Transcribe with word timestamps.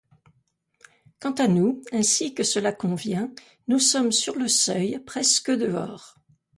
Quant 1.19 1.33
à 1.35 1.47
nous, 1.47 1.83
ainsi 1.91 2.33
que 2.33 2.41
cela 2.41 2.71
convient, 2.71 3.29
nous 3.67 3.77
sommes 3.77 4.11
sur 4.11 4.35
le 4.35 4.47
seuil, 4.47 4.97
presque 5.05 5.51
dehors. 5.51 6.15